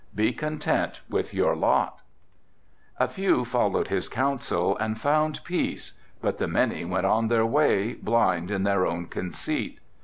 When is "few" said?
3.07-3.45